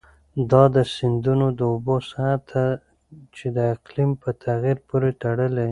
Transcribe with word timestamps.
دا 0.51 0.63
د 0.75 0.77
سیندونو 0.95 1.47
د 1.59 1.61
اوبو 1.71 1.95
سطحه 2.09 2.35
ده 2.49 2.67
چې 3.35 3.45
د 3.55 3.57
اقلیم 3.73 4.11
په 4.21 4.29
تغیر 4.43 4.77
پورې 4.89 5.11
تړلې. 5.21 5.67